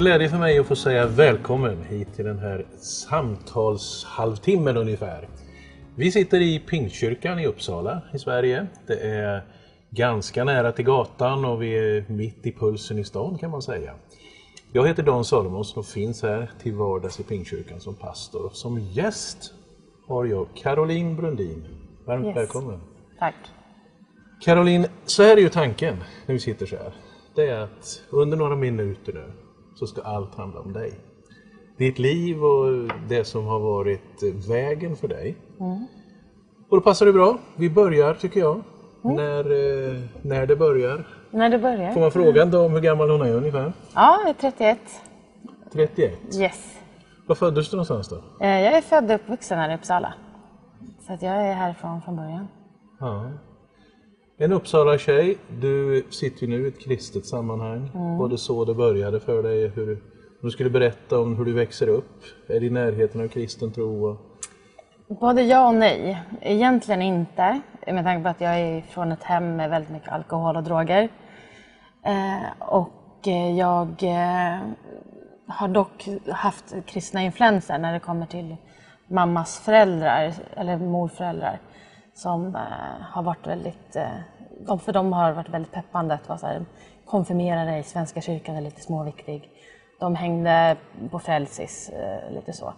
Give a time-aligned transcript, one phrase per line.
[0.00, 5.28] Glädje för mig att få säga välkommen hit till den här samtalshalvtimmen ungefär.
[5.96, 8.66] Vi sitter i Pingstkyrkan i Uppsala i Sverige.
[8.86, 9.42] Det är
[9.90, 13.94] ganska nära till gatan och vi är mitt i pulsen i stan kan man säga.
[14.72, 18.46] Jag heter Dan Salomonsson och finns här till vardags i Pingstkyrkan som pastor.
[18.46, 19.54] Och som gäst
[20.06, 21.64] har jag Caroline Brundin.
[22.06, 22.36] Varmt Yes.
[22.36, 22.80] välkommen!
[23.18, 23.34] Tack.
[24.40, 26.92] Caroline, så här är ju tanken när vi sitter så här.
[27.34, 29.32] Det är att under några minuter nu
[29.80, 30.92] så ska allt handla om dig.
[31.76, 35.36] Ditt liv och det som har varit vägen för dig.
[36.68, 37.38] Och då passar det bra.
[37.56, 38.62] Vi börjar tycker jag.
[39.02, 41.08] När, eh, när det börjar.
[41.30, 41.92] När du börjar?
[41.92, 43.72] Får man fråga en dam hur gammal hon är ungefär?
[43.94, 44.78] Ja, jag är 31.
[45.72, 46.18] 31.
[46.40, 46.78] Yes.
[47.26, 48.16] Var föddes du någonstans då?
[48.40, 50.14] Eh, Jag är född och uppvuxen här i Uppsala.
[51.06, 52.48] Så att jag är härifrån från början.
[53.00, 53.30] Ja.
[54.42, 57.90] En Uppsala-tjej, du sitter ju nu i ett kristet sammanhang.
[58.18, 59.68] Var det så det började för dig?
[59.68, 60.02] Hur du,
[60.42, 62.24] du skulle berätta om hur du växer upp?
[62.48, 64.18] Är det i närheten av kristen tro?
[65.08, 66.22] Både ja och nej.
[66.40, 70.56] Egentligen inte, med tanke på att jag är från ett hem med väldigt mycket alkohol
[70.56, 71.08] och droger.
[72.04, 74.60] Eh, och eh, jag eh,
[75.46, 78.56] har dock haft kristna influenser när det kommer till
[79.06, 81.58] mammas föräldrar, eller morföräldrar,
[82.20, 82.62] som eh,
[83.12, 86.64] har varit väldigt, eh, för de har varit väldigt peppande att vara så här,
[87.04, 89.50] konfirmera dig, Svenska kyrkan är lite småviktig.
[90.00, 90.76] De hängde
[91.10, 92.74] på Frälsis, eh, lite så.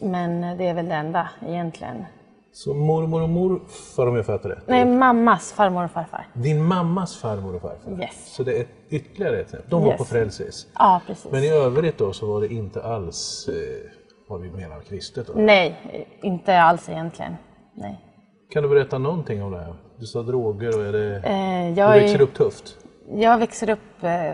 [0.00, 2.04] Men det är väl det enda egentligen.
[2.52, 4.68] Så mormor och morfar om jag fattar rätt?
[4.68, 6.26] Nej, mammas farmor och farfar.
[6.32, 8.00] Din mammas farmor och farfar?
[8.00, 8.34] Yes.
[8.34, 9.98] Så det är ytterligare ett De var Yes.
[9.98, 10.66] på Frälsis?
[10.74, 11.32] Ja, precis.
[11.32, 13.90] Men i övrigt då så var det inte alls eh,
[14.28, 15.26] vad vi menar kristet?
[15.26, 15.32] Då.
[15.36, 15.76] Nej,
[16.22, 17.36] inte alls egentligen.
[17.74, 18.13] Nej.
[18.50, 19.74] Kan du berätta någonting om det här?
[19.98, 21.16] Du sa droger och är det...
[21.16, 22.76] Eh, Du jag, växer är, upp tufft?
[23.14, 24.32] jag växer upp, eh,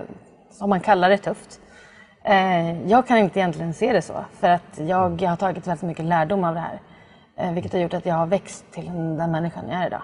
[0.51, 1.61] som man kallar det, tufft.
[2.25, 6.05] Eh, jag kan inte egentligen se det så, för att jag har tagit väldigt mycket
[6.05, 6.81] lärdom av det här.
[7.37, 10.03] Eh, vilket har gjort att jag har växt till den människan jag är idag.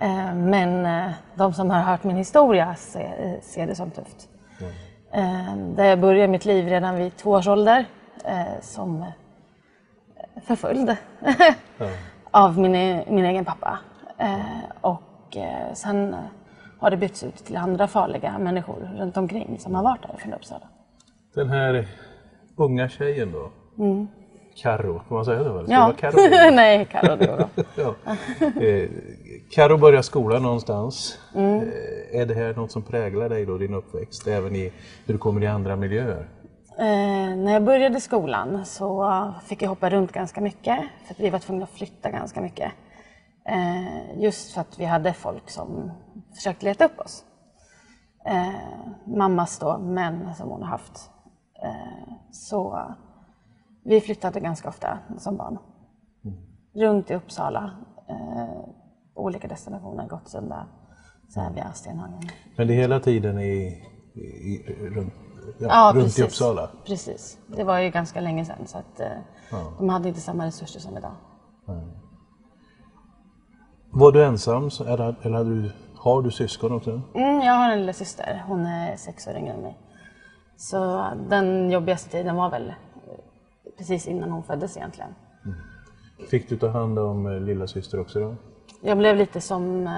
[0.00, 4.28] Eh, men eh, de som har hört min historia ser, ser det som tufft.
[5.12, 7.84] Eh, där jag började mitt liv redan vid två års ålder
[8.60, 9.04] som
[10.46, 10.96] förföljd
[12.32, 13.78] av min, e- min egen pappa.
[14.18, 14.40] Eh,
[14.80, 16.16] och eh, sen
[16.78, 20.34] har det bytts ut till andra farliga människor runt omkring som har varit där från
[20.34, 20.64] Uppsala.
[21.34, 21.86] Den här
[22.56, 23.50] unga tjejen då?
[24.62, 25.70] Karo, kan man säga Mm.
[25.70, 26.50] Ja, det vara Karo?
[26.54, 27.94] nej, Carro det ja.
[28.62, 28.88] eh,
[29.50, 31.18] Karo börjar skolan någonstans.
[31.34, 31.56] Mm.
[31.60, 34.26] Eh, är det här något som präglar dig då, din uppväxt?
[34.26, 34.72] Även i
[35.06, 36.28] hur du kommer i andra miljöer?
[36.78, 41.30] Eh, när jag började skolan så fick jag hoppa runt ganska mycket för att vi
[41.30, 42.72] var tvungna att flytta ganska mycket.
[43.44, 45.90] Eh, just för att vi hade folk som
[46.34, 47.24] försökte leta upp oss.
[48.26, 48.52] Eh,
[49.06, 51.10] mammas då män som hon har haft.
[51.62, 52.82] Eh, så
[53.84, 55.58] vi flyttade ganska ofta som barn.
[56.74, 57.70] Runt i Uppsala,
[58.08, 58.68] eh,
[59.14, 60.66] olika destinationer, Gottsunda,
[61.34, 62.20] Sävja, Stenhagen.
[62.56, 63.82] Men det är hela tiden i,
[64.14, 65.14] i, i, runt,
[65.58, 66.18] ja, Ja, runt precis.
[66.18, 66.70] i Uppsala?
[66.86, 67.38] Precis.
[67.46, 69.06] Det var ju ganska länge sedan så att eh,
[69.78, 71.12] de hade inte samma resurser som idag.
[73.90, 76.90] Var du ensam eller, eller hade du, har du syskon också?
[77.14, 78.44] Mm, jag har en lilla syster.
[78.46, 79.78] Hon är sex år yngre än mig.
[80.56, 82.74] Så den jobbigaste tiden var väl eh,
[83.78, 85.10] precis innan hon föddes egentligen.
[86.30, 88.34] Fick du ta hand om eh, lilla syster också då?
[88.82, 89.92] Jag blev lite som, eh,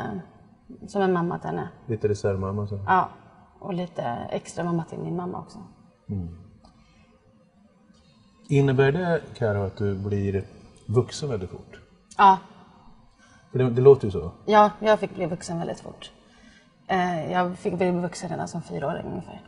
[0.87, 1.69] som en mamma till henne.
[1.87, 2.67] Lite reservmamma?
[2.67, 2.81] Så.
[2.87, 3.08] Ja,
[3.64, 5.58] och lite extra mamma till min mamma också.
[8.49, 10.44] Innebär det, Karo, att du blir
[10.87, 11.81] vuxen väldigt fort?
[12.19, 12.38] Ja,
[13.52, 14.31] För det, det låter ju så.
[14.46, 16.12] ja jag fick bli vuxen väldigt fort.
[16.87, 19.43] Eh, jag fick bli vuxen redan som fyraåring ungefär.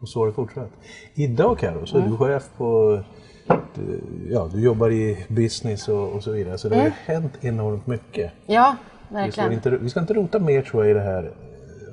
[0.00, 0.70] Och så har det fortsatt.
[1.14, 3.00] Idag Karo, så är du chef på...
[3.74, 4.00] Du,
[4.30, 6.58] ja, du jobbar i business och, och så vidare.
[6.58, 8.32] Så det har ju hänt enormt mycket.
[8.46, 9.52] Ja, Vi ska, verkligen.
[9.52, 11.32] inte, vi ska inte rota mer tror jag i det här,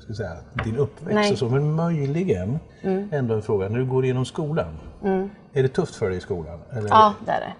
[0.03, 0.35] ska säga,
[0.65, 1.31] din uppväxt Nej.
[1.31, 1.49] och så.
[1.49, 2.59] Men möjligen
[3.11, 3.69] ändå en fråga.
[3.69, 4.79] När du går igenom skolan.
[5.53, 6.59] Är det tufft för dig i skolan?
[6.71, 7.53] Eller Ja, det är det.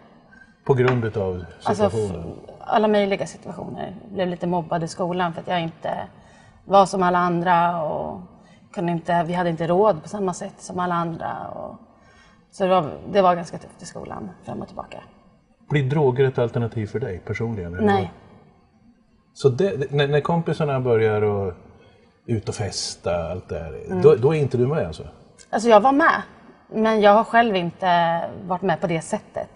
[0.66, 2.34] På grund utav Alltså, situationen?
[2.48, 3.96] f- alla möjliga situationer.
[4.04, 6.08] Jag blev lite mobbad i skolan för att jag inte
[6.66, 8.22] var som alla andra och
[8.74, 11.48] kunde inte, vi hade inte råd på samma sätt som alla andra.
[11.48, 11.76] Och,
[12.52, 14.98] så det var, det var ganska tufft i skolan, fram och tillbaka.
[15.70, 17.74] Blir droger ett alternativ för dig personligen?
[17.74, 17.86] eller?
[17.86, 18.12] Nej,
[19.34, 21.54] Så det, när, när kompisarna börjar och
[22.26, 24.02] ut och festa, allt det här, Mm.
[24.02, 25.04] då, då är inte du med alltså?
[25.50, 26.22] alltså jag var med.
[26.70, 29.50] Men jag har själv inte varit med på det sättet.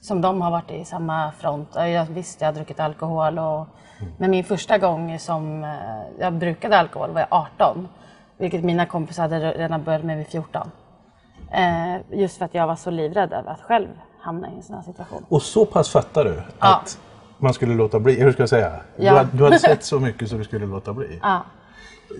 [0.00, 1.68] Som de har varit i samma front.
[1.74, 3.38] Ja, Jag, visst, jag har druckit alkohol.
[3.38, 3.66] Och,
[4.18, 5.70] Men min första gång som eh,
[6.18, 7.88] jag brukade alkohol var jag 18.
[8.38, 10.70] Vilket mina kompisar hade redan börjat med vid 14.
[11.52, 13.88] Eh, just för att jag var så livrädd över att själv
[14.20, 15.24] hamna i en sån här situation.
[15.28, 16.76] Och så pass fattar du Ja.
[16.76, 16.98] att
[17.38, 18.20] man skulle låta bli?
[18.20, 18.72] Hur ska jag säga?
[18.96, 19.16] Du, Ja.
[19.16, 21.18] hade, du hade sett så mycket så du skulle låta bli?
[21.22, 21.40] Ja.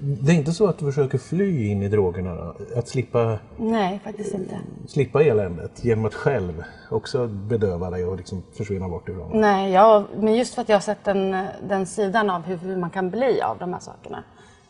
[0.00, 2.54] Det är inte så att du försöker fly in i drogerna?
[2.76, 4.60] Att slippa, Nej, faktiskt inte.
[4.86, 9.40] slippa eländet genom att själv också bedöva dig och liksom försvinna bort ifrån?
[9.40, 12.76] Nej, jag, men just för att jag har sett den, den sidan av hur, hur
[12.76, 14.24] man kan bli av de här sakerna.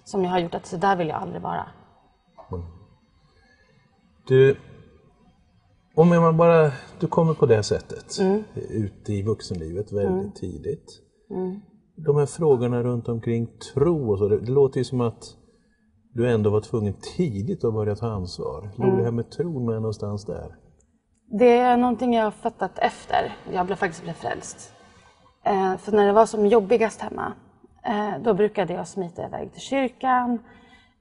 [0.04, 1.66] Som jag har gjort att så där vill jag aldrig vara.
[4.28, 4.56] Du,
[5.94, 8.18] om man bara, du kommer på det sättet
[8.54, 11.00] ut i vuxenlivet väldigt tidigt.
[11.96, 15.24] De här frågorna runt omkring tro och så, det, det låter ju som att
[16.12, 18.70] du ändå var tvungen tidigt att börja ta ansvar.
[18.76, 20.56] Låg det här med tron med någonstans där?
[21.38, 24.72] Det är någonting jag har fattat efter jag blev, faktiskt blev frälst.
[25.44, 27.32] Eh, för när det var som jobbigast hemma,
[27.84, 30.38] eh, då brukade jag smita iväg till kyrkan.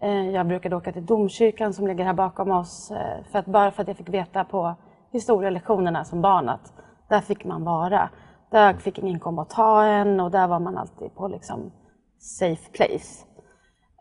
[0.01, 2.91] Eh, jag brukade åka till domkyrkan som ligger här bakom oss.
[2.91, 4.75] Eh, för att, bara för att jag fick veta på
[5.11, 6.73] historielektionerna som barn att
[7.09, 8.09] där fick man vara.
[8.51, 11.71] Där fick ingen komma och ta en och där var man alltid på liksom
[12.19, 13.25] safe place.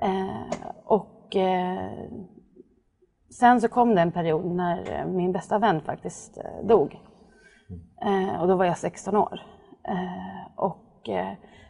[0.03, 2.09] Eh, och eh,
[3.39, 7.01] Sen så kom det en period när eh, min bästa vän faktiskt eh, dog.
[8.05, 9.41] Eh, och då var jag 16 år.
[9.89, 11.09] Eh, och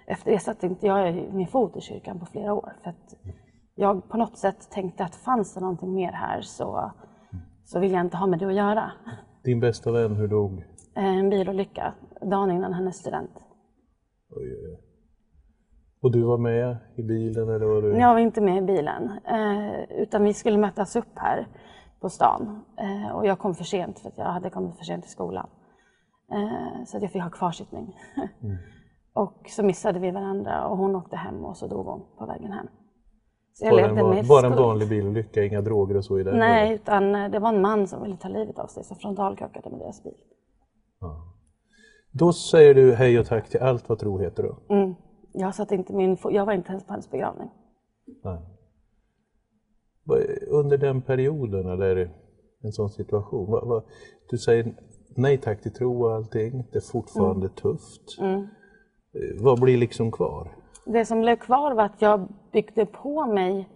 [0.06, 2.72] efter det satte inte jag min fot i kyrkan på flera år.
[2.82, 3.14] För att
[3.74, 6.92] jag på något sätt tänkte att fanns det någonting mer här så,
[7.64, 8.92] så vill jag inte ha med det att göra.
[9.44, 10.64] Din bästa vän, hur dog?
[10.94, 11.94] En bilolycka
[12.24, 13.44] dagen innan hennes student.
[14.30, 14.80] Oj, oj, oj.
[16.04, 17.98] Och du var med i bilen eller var du?
[17.98, 21.46] Jag var inte med i bilen, eh, utan vi skulle mötas upp här
[22.00, 22.64] på stan.
[22.76, 25.48] Eh, och jag kom för sent för att jag hade kommit för sent till skolan.
[26.32, 27.96] Eh, så att jag fick ha kvarsittning.
[29.12, 32.52] och så missade vi varandra och hon åkte hem och så dog hon på vägen
[32.52, 32.66] hem.
[33.52, 36.38] Så jag Bara en, med bara en vanlig bilolycka, inga droger och så i den?
[36.38, 39.78] Nej, utan det var en man som ville ta livet av sig som frontalkrockade med
[39.78, 40.14] deras bil.
[42.18, 44.74] Då säger du hej och tack till allt vad tro heter då?
[44.74, 44.94] Mm.
[45.32, 47.50] Jag, satt inte min, jag var inte ens på hans begravning.
[48.24, 48.38] Nej.
[50.48, 52.10] Under den perioden eller
[52.62, 53.82] en sån situation, vad, vad,
[54.30, 54.74] du säger
[55.16, 58.18] nej tack till tro och allting, det är fortfarande tufft.
[58.20, 58.40] Eh,
[59.40, 60.56] Vad blir liksom kvar?
[60.86, 63.68] Det som blev kvar var att jag byggde på mig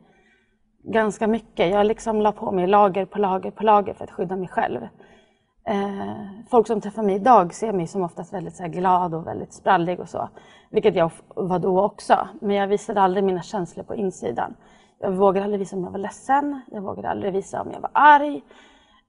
[0.83, 1.71] ganska mycket.
[1.71, 4.81] Jag liksom la på mig lager på lager på lager för att skydda mig själv.
[5.69, 6.17] Eh,
[6.51, 9.53] folk som träffar mig idag ser mig som oftast väldigt så här, glad och väldigt
[9.53, 10.29] sprallig och så.
[10.71, 12.29] Vilket jag var då också.
[12.41, 14.55] Men jag visade aldrig mina känslor på insidan.
[14.99, 16.61] Jag vågade aldrig visa om jag var ledsen.
[16.67, 18.43] Jag vågade aldrig visa om jag var arg.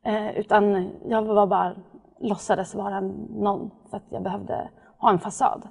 [0.06, 1.76] Eh, utan jag var bara
[2.20, 5.68] låtsades vara någon för att jag behövde ha en fasad.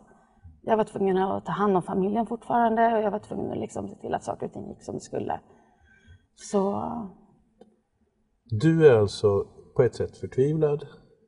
[0.63, 3.89] Jag var tvungen att ta hand om familjen fortfarande och jag var tvungen att liksom
[3.89, 5.41] se till att saker och ting gick som det skulle.
[6.35, 6.83] Så
[8.61, 9.47] Du är alltså
[9.79, 10.87] på ett sätt förtvivlad.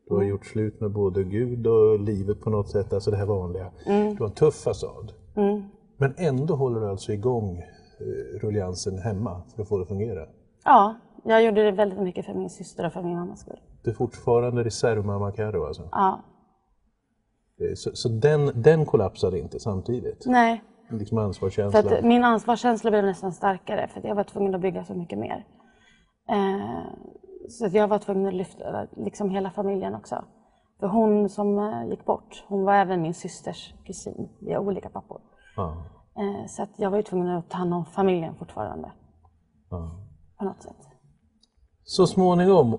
[0.09, 3.27] Du har gjort slut med både Gud och livet på något sätt, alltså det här
[3.27, 3.71] vanliga.
[3.85, 5.13] Du har en tuff fasad.
[5.97, 10.27] Men ändå håller du alltså igång eh, rulliansen hemma för att få det att fungera.
[10.65, 13.61] ja, jag gjorde det väldigt mycket för min syster och för min mammas skull.
[13.83, 15.89] Du är fortfarande reservmamma Carro alltså.
[15.93, 16.21] Ja,
[17.61, 20.25] Eh, Så, så den, den kollapsade inte samtidigt?
[20.27, 20.63] nej.
[20.91, 21.87] Liksom För ansvarskänslan?
[21.87, 25.47] att min ansvarskänsla blev nästan starkare för jag var tvungen att bygga så mycket mer.
[26.31, 26.85] Eh,
[27.51, 30.25] så jag var tvungen att lyfta liksom hela familjen också.
[30.81, 34.29] För hon som eh, gick bort, hon var även min systers kusin.
[34.41, 35.21] Vi har olika pappor.
[35.57, 35.85] Ja,
[36.17, 38.93] Eh, så att jag var ju tvungen att ta hand om familjen fortfarande.
[39.71, 39.91] ja.
[40.39, 40.77] På något sätt.
[41.85, 42.79] Så småningom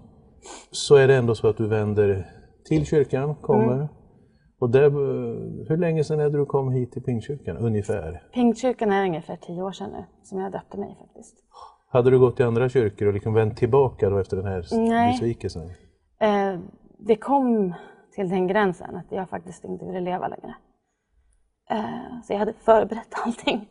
[0.72, 2.32] så är det ändå så att du vänder
[2.66, 3.74] till kyrkan, kommer.
[3.76, 3.88] Mm.
[4.60, 7.58] Och där, eh, hur länge sedan är det du kom hit till Pingstkyrkan?
[7.58, 8.24] Ungefär?
[8.34, 11.36] Pingstkyrkan är ungefär tio år sedan nu som jag döpte mig faktiskt.
[11.94, 15.12] Hade du gått till andra kyrkor och liksom vänt tillbaka då efter den här Nej.
[15.12, 15.72] besvikelsen?
[16.20, 16.60] Eh,
[17.00, 17.74] det kom
[18.16, 20.56] till den gränsen att jag faktiskt inte ville leva längre.
[21.70, 23.70] Eh, så jag hade förberett allting.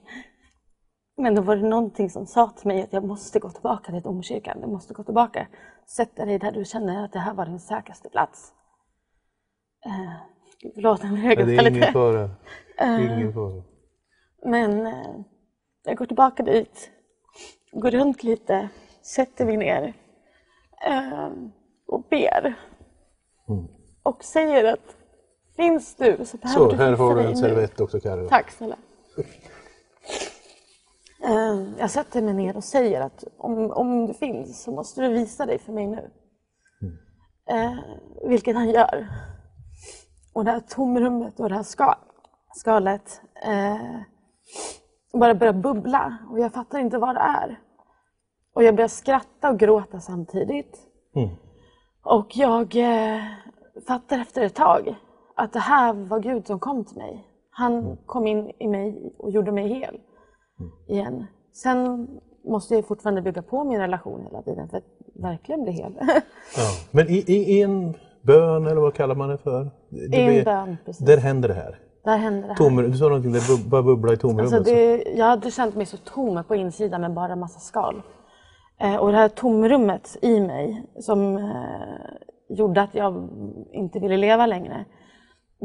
[1.16, 4.02] Men då var det någonting som sa till mig att jag måste gå tillbaka till
[4.02, 4.60] domkyrkan.
[4.60, 5.46] Du måste gå tillbaka.
[5.96, 8.52] Sätta dig där du känner att det här var din säkraste plats.
[9.86, 10.12] Eh,
[10.74, 12.30] förlåt, nu Nej, det är ingen fara.
[12.80, 13.62] Ingen fara.
[14.44, 15.20] Men eh,
[15.84, 16.90] jag går tillbaka dit,
[17.72, 18.68] går runt lite,
[19.02, 19.94] sätter mig ner
[20.86, 21.30] eh,
[21.86, 22.54] och ber.
[24.02, 24.96] Och säger att
[25.56, 28.28] finns du så behöver Så, du här har du en servett också Carro.
[28.28, 28.76] Tack snälla.
[31.24, 35.08] Eh, jag sätter mig ner och säger att om, om du finns så måste du
[35.08, 36.10] visa dig för mig nu.
[37.50, 37.78] Eh,
[38.28, 39.08] vilket han gör.
[40.32, 41.94] Och det här tomrummet och det här ska,
[42.54, 44.00] skalet eh,
[45.12, 47.60] bara börjar bubbla och jag fattar inte vad det är.
[48.54, 50.78] Och jag började skratta och gråta samtidigt.
[51.14, 51.28] Mm.
[52.02, 53.22] Och jag eh,
[53.86, 54.94] fattade efter ett tag
[55.36, 57.26] att det här var Gud som kom till mig.
[57.50, 60.00] Han kom in i mig och gjorde mig hel
[60.88, 61.26] igen.
[61.52, 62.08] Sen
[62.44, 65.92] måste jag fortfarande bygga på min relation hela tiden för att verkligen bli hel.
[66.56, 66.70] Ja.
[66.90, 69.70] Men i, i, en bön, eller vad kallar man det för?
[69.88, 71.06] Det I en bön, precis.
[71.06, 71.78] Där händer det här.
[72.04, 72.54] Där hände det här.
[72.54, 74.52] Tom, du sa någonting, det bub- bara bubblar i tomrummet.
[74.52, 78.02] Alltså det, jag hade känt mig så tom på insidan med bara massa skal.
[78.80, 83.28] Eh, och det här tomrummet i mig som eh, gjorde att jag
[83.72, 84.84] inte ville leva längre.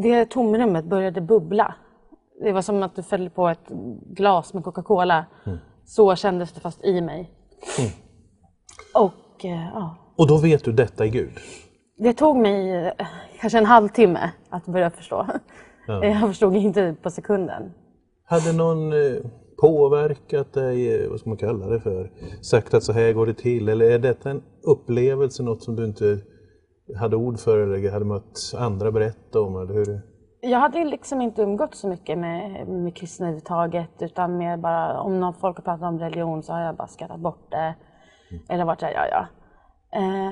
[0.04, 1.76] Det tomrummet började bubbla.
[2.44, 3.68] Det var som att du föll på ett
[4.16, 5.26] glas med Coca-Cola.
[5.86, 7.32] Så kändes det fast i mig.
[8.96, 11.32] Och eh, ja, Och då vet du detta är Gud.
[11.98, 12.92] det tog mig eh,
[13.40, 15.28] kanske en halvtimme att börja förstå.
[15.88, 17.74] Jag förstod inte på sekunden.
[18.26, 19.22] Hade någon eh,
[19.62, 22.12] påverkat dig, eh, vad ska man kalla det för,
[22.42, 23.70] sagt att så här går det till?
[23.70, 26.20] Eller är detta en upplevelse, något som du inte
[27.00, 29.56] hade ord för eller hade mött andra berätta om?
[29.56, 30.02] Eller hur?
[30.42, 35.20] Jag hade liksom inte umgått så mycket med, med kristna överhuvudtaget utan mer bara om
[35.20, 37.76] någon folk har pratat om religion så har jag bara skrattat bort det.
[38.50, 39.28] Eller varit såhär, ja ja.
[40.00, 40.32] Eh,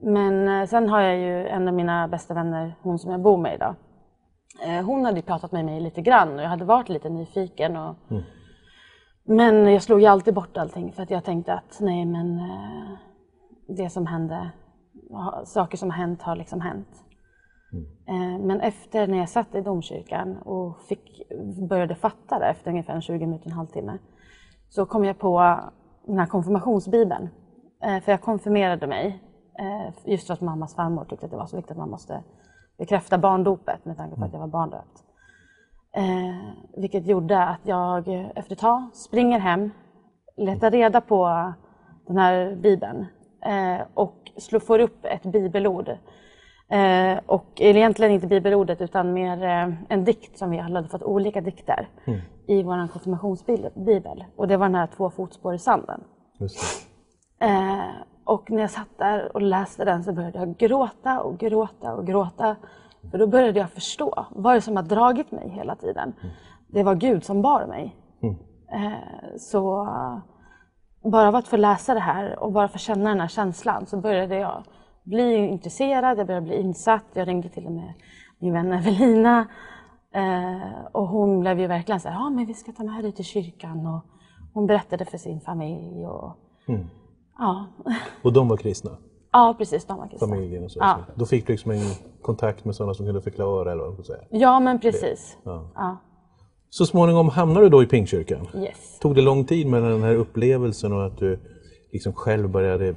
[0.00, 3.36] men eh, sen har jag ju en av mina bästa vänner, hon som jag bor
[3.36, 3.74] med idag.
[4.62, 7.76] Eh, hon hade pratat med mig lite grann och jag hade varit lite nyfiken.
[7.76, 7.96] Och,
[9.24, 12.90] Men jag slog ju alltid bort allting för att jag tänkte att nej men eh,
[13.68, 14.50] det som hände,
[15.44, 16.88] saker som har hänt har liksom hänt.
[18.08, 21.22] Eh, Men efter när jag satt i domkyrkan och fick,
[21.68, 23.98] började fatta det efter ungefär en 20 minuter, en halvtimme,
[24.68, 25.60] så kom jag på
[26.06, 27.28] den här konfirmationsbibeln.
[27.80, 29.22] För jag konfirmerade mig
[30.04, 32.22] just för att mammas farmor tyckte att det var så viktigt att man måste
[32.78, 35.04] bekräfta barndopet med tanke på att jag var barndöpt.
[35.96, 39.70] Eh, vilket gjorde att jag eh, efter ett tag springer hem,
[40.36, 41.52] letar reda på
[42.06, 43.06] den här bibeln
[43.44, 45.88] eh, och slår, får upp ett bibelord.
[46.68, 51.02] Eh, och egentligen inte bibelordet utan mer eh, en dikt som vi alla hade fått
[51.02, 51.88] olika dikter
[52.46, 54.24] i vår konfirmationsbibel.
[54.36, 56.00] Och det var den här Två fotspår i sanden.
[58.24, 62.06] Och när jag satt där och läste den så började jag gråta och gråta och
[62.06, 62.56] gråta.
[63.10, 66.12] För då började jag förstå, vad det som har dragit mig hela tiden?
[66.68, 67.96] Det var Gud som bar mig.
[68.72, 70.18] Eh, så eh,
[71.10, 73.96] bara av att få läsa det här och bara få känna den här känslan så
[73.96, 74.62] började jag
[75.02, 77.04] bli intresserad, jag började bli insatt.
[77.12, 77.92] Jag ringde till och med
[78.38, 79.46] min vän Evelina
[80.14, 83.12] eh, och hon blev ju verkligen så här, ja men vi ska ta med dig
[83.12, 84.00] till kyrkan och
[84.52, 86.36] hon berättade för sin familj och
[87.38, 87.66] ja,
[88.22, 88.90] Och de var kristna,
[89.32, 90.28] ja precis, de var kristna.
[90.28, 90.78] familjen och så.
[90.80, 90.98] Ja.
[91.14, 91.80] Då fick du liksom en
[92.22, 94.22] kontakt med sådana som kunde förklara eller vad man säga.
[94.30, 95.38] Ja men precis.
[95.44, 95.70] Ja.
[95.74, 95.96] Ja,
[96.70, 98.46] Så småningom hamnade du då i Pingstkyrkan.
[98.54, 98.98] yes.
[99.00, 101.38] Tog det lång tid med den här upplevelsen och att du
[101.92, 102.94] liksom själv började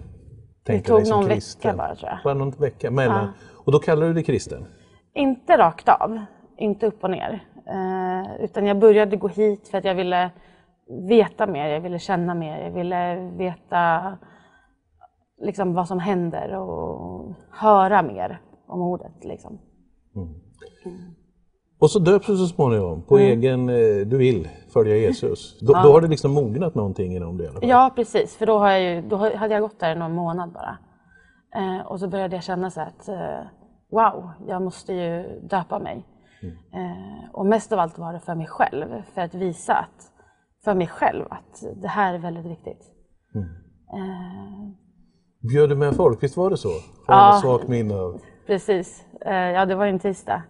[0.65, 1.77] tänka tog dig som någon vecka kristen?
[1.77, 2.19] bara, tror jag.
[2.23, 3.27] Bara någon vecka mellan.
[3.65, 4.65] Och då kallade du dig kristen?
[5.15, 6.19] Inte rakt av,
[6.57, 7.43] inte upp och ner.
[7.67, 10.31] Eh, utan jag började gå hit för att jag ville
[11.09, 14.17] veta mer, jag ville känna mer, jag ville veta
[15.41, 19.23] liksom, vad som händer och höra mer om ordet.
[19.23, 19.59] Liksom.
[21.79, 23.31] Och så döps du så småningom på Mm.
[23.31, 25.59] egen, eh, du vill följa Jesus.
[25.61, 27.69] Då, då har det liksom mognat någonting inom det i alla fall.
[27.69, 28.37] Ja, precis.
[28.37, 30.77] För då, har jag ju, då hade jag gått där i någon månad bara.
[31.55, 33.39] Eh, och så började jag känna så att eh,
[33.91, 36.05] wow, jag måste ju döpa mig.
[36.73, 40.11] Eh, och mest av allt var det för mig själv, för att visa att,
[40.67, 42.81] för mig själv att det här är väldigt viktigt.
[43.93, 44.69] Eh,
[45.49, 46.69] Bjöd du med folk, visst var det så?
[47.07, 47.39] Har Ja.
[47.41, 48.21] svagt minne av.
[48.47, 49.05] precis.
[49.25, 50.41] Eh, ja, det var en tisdag.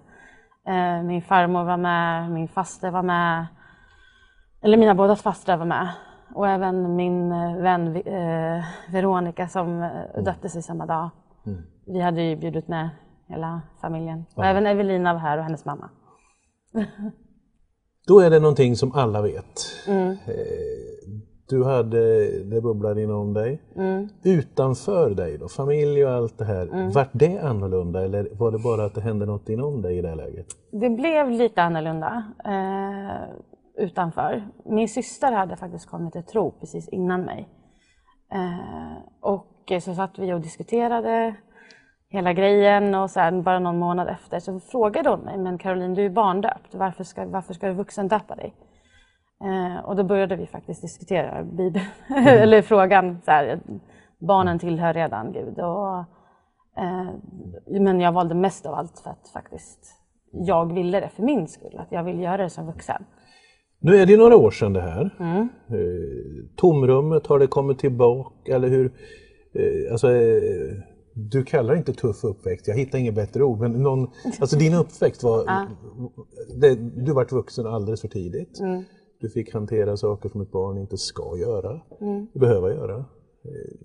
[0.68, 3.48] Eh, min farmor var med, min faster var med.
[4.62, 5.88] Eller mina båda fastrar var med.
[6.36, 11.10] Och även min eh, vän eh, Veronica som eh, döpte sig samma dag.
[11.86, 12.90] Vi hade ju bjudit med
[13.28, 14.26] hela familjen.
[14.36, 15.90] Och även Evelina var här och hennes mamma.
[18.08, 19.62] Då är det någonting som alla vet.
[19.88, 20.16] Mm.
[21.50, 23.62] Du hade, det bubblade inom dig.
[23.76, 24.10] Mm.
[24.24, 26.92] Utanför dig då, familj och allt det här.
[26.94, 30.10] Vart det annorlunda eller var det bara att det hände något inom dig i det
[30.10, 30.48] här läget?
[30.72, 34.48] Det blev lite annorlunda eh, utanför.
[34.66, 37.50] Min syster hade faktiskt kommit till tro precis innan mig.
[38.34, 41.36] Eh, och så satt vi och diskuterade
[42.10, 46.06] hela grejen och sen bara någon månad efter så frågade hon mig, men Caroline du
[46.06, 48.54] är barndöpt, varför ska, varför ska du vuxendöpa dig?
[49.44, 51.86] Eh, och då började vi faktiskt diskutera Bibeln,
[52.26, 53.60] eller frågan, så här,
[54.20, 55.60] barnen tillhör redan Gud.
[55.60, 55.98] Och,
[56.78, 57.10] eh,
[57.80, 59.98] men jag valde mest av allt för att faktiskt
[60.32, 63.04] jag ville det för min skull, att jag vill göra det som vuxen.
[63.80, 65.16] Nu är det ju några år sedan det här.
[65.20, 65.50] Mm.
[65.70, 68.86] Eh, tomrummet, har det kommit tillbaka eller hur?
[69.54, 70.78] Eh, alltså, eh,
[71.18, 74.08] du kallar det inte tuff uppväxt, jag hittar inget bättre ord, men någon,
[74.40, 75.68] alltså din uppväxt var...
[76.62, 78.60] det, du vart vuxen alldeles för tidigt.
[78.60, 78.84] Mm.
[79.20, 81.82] Du fick hantera saker som ett barn inte ska göra,
[82.34, 83.06] behöva göra.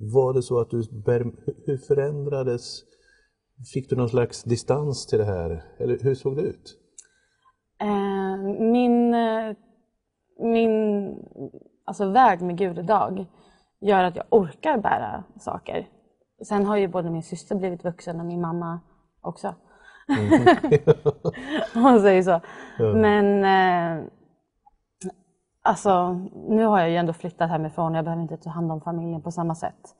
[0.00, 0.82] Var det så att du,
[1.66, 2.82] hur förändrades,
[3.72, 5.64] fick du någon slags distans till det här?
[5.78, 6.78] Eller hur såg det ut?
[7.80, 9.56] Eh, min, eh,
[10.38, 11.14] min
[11.84, 13.26] alltså väg med Gud idag
[13.80, 15.88] gör att jag orkar bära saker.
[16.49, 18.80] Sen har ju både min syster blivit vuxen och min mamma
[19.20, 19.54] också.
[21.75, 22.40] Om man säger så.
[22.78, 24.04] Men eh,
[25.62, 26.12] alltså,
[26.49, 29.22] nu har jag ju ändå flyttat hemifrån och jag behöver inte ta hand om familjen
[29.22, 29.94] på samma sätt.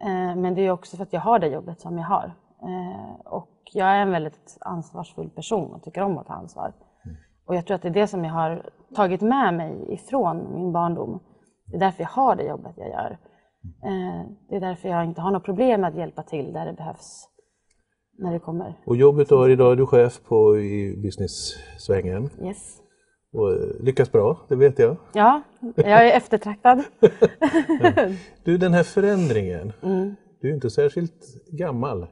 [0.00, 2.34] Eh, men det är också för att jag har det jobbet som jag har.
[2.62, 6.72] Eh, och jag är en väldigt ansvarsfull person och tycker om att ta ansvar.
[7.46, 10.72] Och jag tror att det är det som jag har tagit med mig ifrån min
[10.72, 11.20] barndom.
[11.66, 13.18] Det är därför jag har det jobbet jag gör.
[13.84, 16.72] Eh, det är därför jag inte har något problem med att hjälpa till där det
[16.72, 17.28] behövs.
[18.18, 18.74] När det kommer.
[18.86, 22.76] Och jobbet du har idag är du chef på i business-svängen Yes.
[23.32, 24.96] och eh, lyckas bra, det vet jag.
[25.14, 25.42] Ja,
[25.76, 26.82] jag är eftertraktad.
[28.44, 30.14] Du, den här förändringen, Mm.
[30.40, 32.06] du är inte särskilt gammal.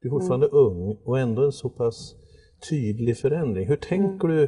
[0.00, 2.14] Du är fortfarande ung och ändå en så pass
[2.70, 3.68] tydlig förändring.
[3.68, 4.36] Hur tänker Mm.
[4.36, 4.40] du,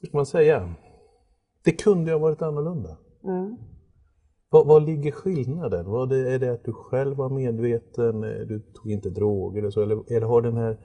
[0.00, 0.74] hur ska man säga,
[1.64, 2.96] det kunde ju ha varit annorlunda.
[4.52, 4.66] Mm.
[4.66, 5.90] Vad, vad ligger skillnaden?
[5.90, 9.70] Var det, är det att du själv var medveten, eh, du tog inte droger eller
[9.70, 10.78] så, eller, eller har den här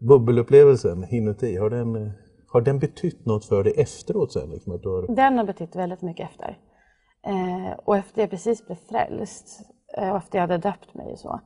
[0.00, 2.12] bubbelupplevelsen inuti, har den, eh,
[2.52, 4.50] har den betytt något för dig efteråt sen?
[4.50, 6.58] Liksom, att har, Den har betytt väldigt mycket efter.
[7.26, 9.46] Eh, och efter jag precis blev frälst
[9.98, 11.40] eh, och efter jag hade döpt mig och så,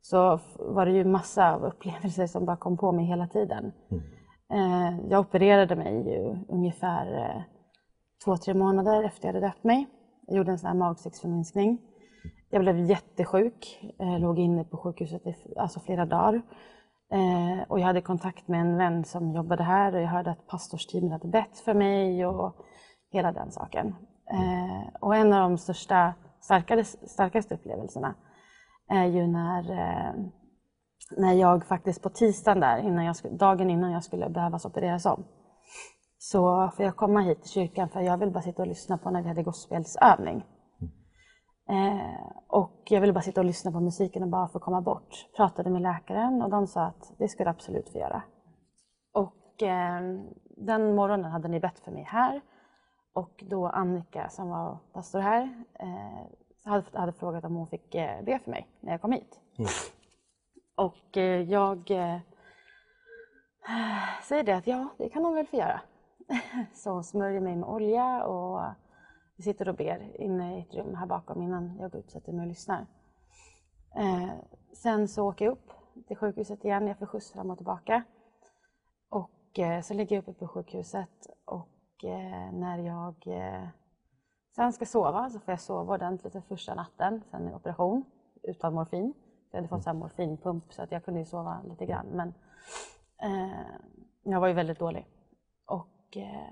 [0.00, 3.72] så var det ju massa av upplevelser som bara kom på mig hela tiden.
[4.52, 7.42] Eh, jag opererade mig ju ungefär eh,
[8.24, 9.86] två, tre månader efter jag hade döpt mig.
[10.30, 11.78] Jag gjorde en sån här magsäcksförminskning.
[12.50, 16.42] Jag blev jättesjuk, eh, låg inne på sjukhuset i alltså flera dagar.
[17.12, 20.46] Eh, och jag hade kontakt med en vän som jobbade här och jag hörde att
[20.46, 22.56] pastorsteamet hade bett för mig och
[23.12, 23.86] hela den saken.
[24.30, 28.14] Eh, och en av de största, starkare, starkaste upplevelserna
[28.88, 30.14] är ju när, eh,
[31.16, 35.24] när jag faktiskt på tisdagen där, innan jag, dagen innan jag skulle behövas opereras om,
[36.32, 39.10] så får jag komma hit till kyrkan för jag vill bara sitta och lyssna på
[39.10, 40.44] när vi hade gospelsövning.
[41.68, 45.26] Eh, och jag ville bara sitta och lyssna på musiken och bara få komma bort.
[45.36, 48.22] Pratade med läkaren och de sa att det skulle jag absolut få göra.
[49.12, 50.00] Och eh,
[50.56, 52.40] den morgonen hade ni bett för mig här.
[53.14, 56.26] Och då Annika som var pastor här eh,
[56.64, 59.40] hade, hade frågat om hon fick eh, be för mig när jag kom hit.
[60.76, 62.18] Och eh, jag eh,
[64.22, 65.80] säger det att ja, det kan hon väl få göra.
[66.74, 68.64] Så hon smörjer mig med olja och
[69.36, 72.12] vi sitter och ber inne i ett rum här bakom innan jag går ut och
[72.12, 72.86] sätter mig och lyssnar.
[73.96, 74.30] Eh,
[74.72, 75.70] sen så åker jag upp
[76.06, 78.02] till sjukhuset igen, jag får skjuts fram och tillbaka.
[79.08, 83.68] Och eh, så ligger jag uppe på sjukhuset och eh, när jag eh,
[84.54, 88.04] sen ska sova så får jag sova ordentligt den första natten sen min operation
[88.42, 89.14] utan morfin.
[89.50, 92.34] Jag hade fått så här morfinpump så att jag kunde ju sova lite grann men
[93.22, 93.66] eh,
[94.22, 95.06] jag var ju väldigt dålig.
[96.10, 96.48] Och eh,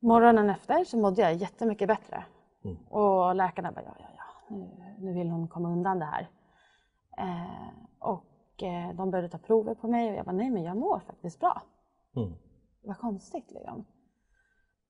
[0.00, 2.24] morgonen efter så mådde jag jättemycket bättre.
[2.90, 6.28] Och läkarna bara, ja, ja, ja, nu, nu vill hon komma undan det här.
[7.18, 10.76] Eh, och eh, de började ta prover på mig och jag bara, nej men jag
[10.76, 11.62] mår faktiskt bra.
[12.16, 12.32] Mm.
[12.82, 13.84] Vad konstigt liksom.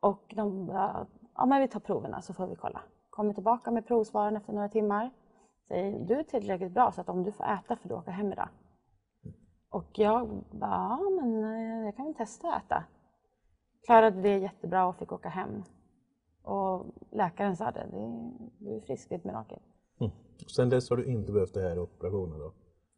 [0.00, 2.81] Och de bara, ja men vi tar proverna så får vi kolla.
[3.11, 5.11] Kommer tillbaka med provsvaren efter några timmar.
[5.68, 8.33] Säger, du är tillräckligt bra så att om du får äta får du åka hem
[8.33, 8.48] idag.
[9.70, 12.85] Och jag bara, ja men eh, jag kan väl testa att äta.
[13.87, 15.62] Klarade det jättebra och fick åka hem.
[16.42, 19.59] Och läkaren sa det, det du är frisk, det är ett mirakel.
[20.01, 20.12] Mm.
[20.57, 22.53] Sen dess har du inte behövt det här operationen då?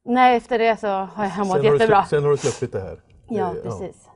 [0.04, 2.04] Nej, efter det så har jag mått Sen har, du, jättebra.
[2.04, 3.02] sen har du släppit det här?
[3.28, 4.08] Ja, Eh, precis.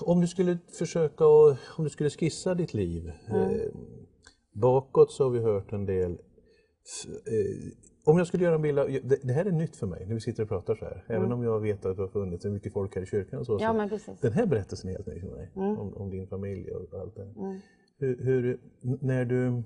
[0.00, 3.40] Om du skulle försöka och, om du skulle skissa ditt liv Mm.
[3.50, 3.66] eh,
[4.52, 6.10] bakåt så har vi hört en del.
[6.12, 6.18] Eh,
[8.04, 10.14] om jag skulle göra en bild av, det, det här är nytt för mig när
[10.14, 11.04] vi sitter och pratar så här.
[11.08, 13.52] Även om jag vet att det har funnits mycket folk här i kyrkan och så.
[13.52, 13.62] Mm.
[13.62, 14.20] Ja, så men precis.
[14.20, 15.52] Den här berättelsen är helt ny för mig.
[15.56, 15.78] Mm.
[15.78, 17.60] Om, om din familj och allt det här.
[17.98, 18.60] Hur, hur,
[19.00, 19.62] när du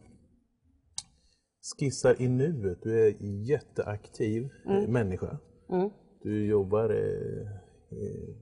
[1.79, 5.39] skissar i nuet, du är jätteaktiv eh, människa.
[5.71, 5.91] Mm.
[6.23, 7.51] Du jobbar eh,
[7.91, 8.35] eh,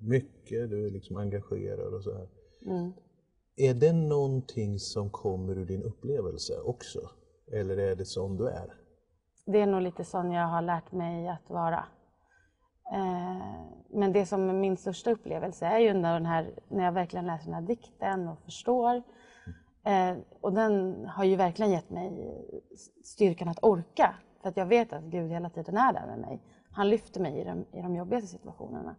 [0.00, 2.28] mycket, du är liksom engagerad och så här.
[2.66, 2.92] Mm.
[3.56, 7.10] Är det någonting som kommer ur din upplevelse också?
[7.52, 8.74] Eller är det som du är?
[9.52, 11.84] Det är nog lite sån jag har lärt mig att vara.
[12.92, 16.92] Eh, men det som är min största upplevelse är ju när, den här, när jag
[16.92, 19.02] verkligen läser den här dikten och förstår.
[19.84, 22.34] Eh, och den har ju verkligen gett mig
[23.04, 24.14] styrkan att orka.
[24.42, 26.42] För att jag vet att Gud hela tiden är där med mig.
[26.72, 28.94] Han lyfter mig i de, i de jobbigaste situationerna.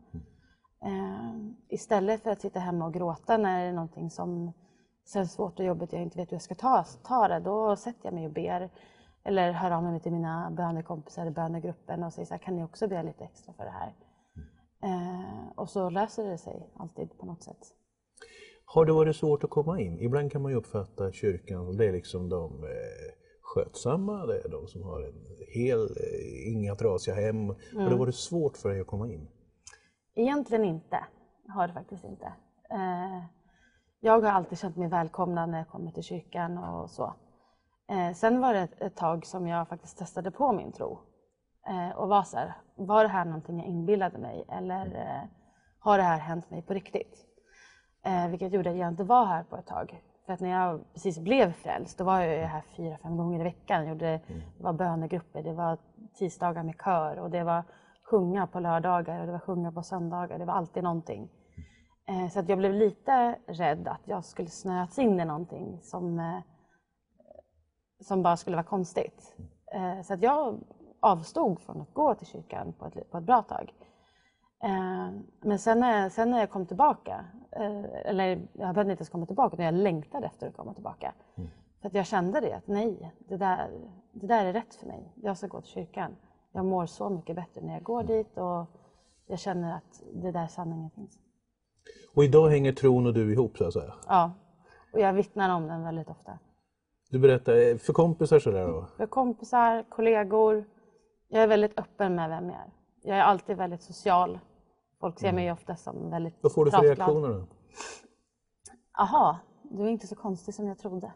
[0.83, 1.35] Eh,
[1.69, 4.53] istället för att sitta hemma och gråta när det är någonting som
[5.13, 7.75] känns svårt och jobbigt och jag inte vet hur jag ska ta, ta det, då
[7.75, 8.69] sätter jag mig och ber.
[9.23, 12.63] Eller hör av mig till mina bönekompisar i bönegruppen och säger så här, kan ni
[12.63, 13.93] också be lite extra för det här?
[14.83, 17.75] Eh, och så löser det sig alltid på något sätt.
[18.65, 19.99] Har det varit svårt att komma in?
[19.99, 24.49] Ibland kan man ju uppfatta kyrkan som det är liksom de eh, skötsamma, det är
[24.49, 27.35] de som har en hel, eh, inga trasiga hem.
[27.35, 27.55] Mm.
[27.73, 29.27] Har det varit svårt för dig att komma in?
[30.15, 30.99] Egentligen inte,
[31.47, 32.25] har det faktiskt inte.
[32.71, 33.23] Eh,
[33.99, 37.13] jag har alltid känt mig välkomnad när jag kommer till kyrkan och så.
[37.91, 40.99] Eh, sen var det ett tag som jag faktiskt testade på min tro
[41.67, 45.29] eh, och var så här, var det här någonting jag inbillade mig eller eh,
[45.79, 47.25] har det här hänt mig på riktigt?
[48.05, 50.03] Eh, vilket gjorde att jag inte var här på ett tag.
[50.25, 53.43] För att när jag precis blev frälst, då var jag här fyra, fem gånger i
[53.43, 53.87] veckan.
[53.87, 54.41] Gjorde, mm.
[54.57, 55.77] Det var bönegrupper, det var
[56.13, 57.63] tisdagar med kör och det var
[58.03, 60.39] sjunga på lördagar och det var sjunga på söndagar.
[60.39, 61.29] Det var alltid någonting.
[62.07, 66.19] Eh, så att jag blev lite rädd att jag skulle snöats in i någonting som,
[66.19, 66.39] eh,
[68.01, 69.35] som bara skulle vara konstigt.
[69.73, 70.59] Eh, så att jag
[70.99, 73.73] avstod från att gå till kyrkan på ett, på ett bra tag.
[75.41, 77.25] Men sen när, sen när jag kom tillbaka,
[78.05, 81.13] eller jag behövde inte ens komma tillbaka, utan jag längtade efter att komma tillbaka.
[81.35, 81.49] Mm.
[81.81, 83.69] För att jag kände det, att nej, det där,
[84.11, 85.13] det där är rätt för mig.
[85.15, 86.15] Jag ska gå till kyrkan.
[86.51, 88.65] Jag mår så mycket bättre när jag går dit och
[89.27, 91.19] jag känner att det där sanningen finns.
[92.15, 93.93] Och idag hänger tron och du ihop så att säga?
[94.07, 94.31] Ja,
[94.93, 96.39] och jag vittnar om den väldigt ofta.
[97.11, 98.85] Du berättar, för kompisar sådär då?
[98.97, 100.65] För kompisar, kollegor.
[101.29, 102.71] Jag är väldigt öppen med vem jag är.
[103.01, 104.39] Jag är alltid väldigt social.
[104.99, 105.53] Folk ser mig mm.
[105.53, 107.47] ofta som väldigt Vad får du för reaktioner då?
[108.99, 111.11] Aha, du är inte så konstig som jag trodde.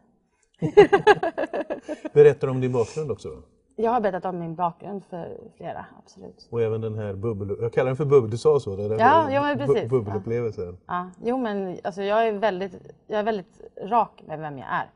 [2.14, 3.30] Berättar om din bakgrund också?
[3.76, 6.48] Jag har berättat om min bakgrund för flera, absolut.
[6.52, 7.58] Och även den här bubbel...
[7.62, 8.76] Jag kallar den för bubbel, du sa så?
[8.76, 9.90] Den ja, ja men precis.
[9.90, 10.78] Bubbelupplevelsen.
[10.86, 10.94] Ja.
[10.94, 11.10] ja.
[11.24, 12.74] Jo men alltså, jag, är väldigt,
[13.08, 14.90] jag är väldigt rak med vem jag är.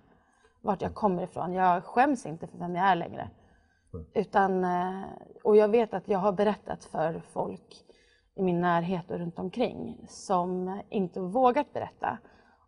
[0.62, 1.54] Vart jag kommer ifrån.
[1.54, 3.30] Jag skäms inte för vem jag är längre.
[3.94, 4.06] Mm.
[4.14, 5.04] Utan, eh,
[5.44, 7.86] och jag vet att jag har berättat för folk
[8.36, 12.18] i min närhet och runt omkring som inte vågat berätta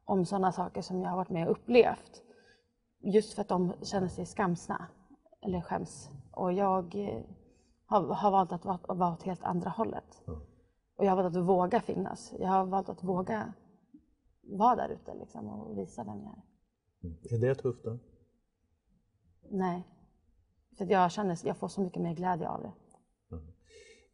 [0.06, 2.22] om sådana saker som jag har varit med och upplevt.
[3.04, 4.88] Just för att de känner sig skamsna
[5.42, 6.10] eller skäms.
[6.32, 7.24] Och jag eh,
[7.86, 10.24] har, har valt att vara, att vara åt helt andra hållet.
[10.28, 10.40] Mm.
[10.98, 12.34] Och jag har valt att våga finnas.
[12.40, 13.54] Jag har valt att våga
[14.44, 16.51] vara där ute liksom, och visa vem jag är.
[17.04, 18.00] Är det tufft då?
[19.50, 19.84] Nej.
[20.78, 22.72] För jag känner jag får så mycket mer glädje av det.
[23.36, 23.48] Mm.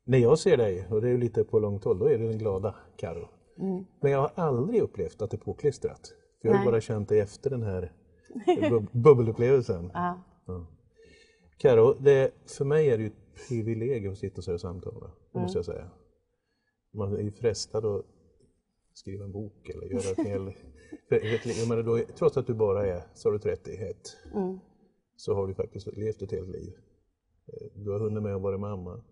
[0.04, 2.38] När jag ser dig, och det är lite på långt håll, då är du den
[2.38, 3.30] glada Karo.
[3.60, 3.86] Mm.
[4.02, 6.14] Men jag har aldrig upplevt att det är påklistrat.
[6.42, 7.94] För jag har bara känt dig efter den här
[8.70, 9.92] bub bubbelupplevelsen.
[9.94, 10.24] ja.
[10.46, 10.68] Ja.
[11.58, 11.96] Karo,
[12.58, 15.44] för mig är det ju ett privilegium att sitta så här och samtala, mm.
[15.44, 15.90] måste jag säga.
[16.94, 18.06] Man är ju frestad att
[18.94, 20.54] skriva en bok eller göra ett hel...
[21.10, 23.98] jag menar, då, trots att du bara är, sa du 31,
[24.34, 24.60] mm.
[25.16, 26.74] så har du faktiskt levt ett helt liv.
[27.48, 29.04] Eh, du har hunnit med att vara mamma.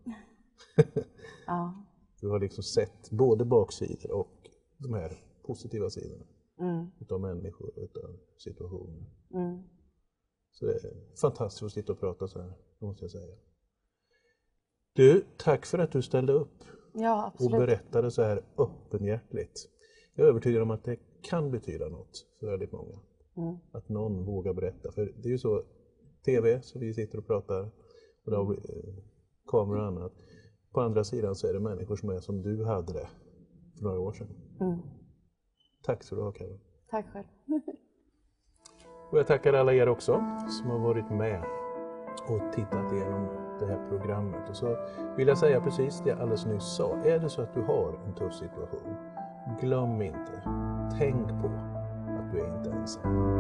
[1.48, 1.86] ja.
[2.22, 6.26] Du har liksom sett både baksidor och de här positiva sidorna
[6.60, 6.92] mm.
[7.00, 9.06] utav människor, utav situationer.
[9.34, 9.64] Mm.
[10.52, 13.36] Så det är fantastiskt att sitta och prata så här, måste jag säga.
[14.94, 19.70] Du, tack för att du ställde upp ja, och berättade så här öppenhjärtligt.
[20.16, 23.00] Jag är övertygad om att det kan betyda något för väldigt många.
[23.38, 23.58] Mm.
[23.72, 24.92] Att någon vågar berätta.
[24.92, 25.64] För det är ju så,
[26.26, 27.72] TV, så vi sitter och pratar,
[28.26, 28.94] och har eh,
[29.48, 30.14] kameror och annat.
[30.72, 33.08] På andra sidan så är det människor som är som du hade det
[33.78, 34.28] för några år sedan.
[34.62, 34.80] Mm.
[35.84, 36.60] Tack så du ha Karin.
[36.90, 37.26] Tack själv.
[39.12, 40.12] Och jag tackar alla er också
[40.50, 41.44] som har varit med
[42.28, 43.28] och tittat igenom
[43.60, 44.50] det här programmet.
[44.50, 44.78] Och så
[45.18, 46.96] vill jag säga precis det jag alldeles nyss sa.
[46.96, 48.96] Är det så att du har en tuff situation,
[49.62, 50.42] glöm inte,
[50.98, 51.48] tänk på
[52.20, 53.36] att du är inte ensam.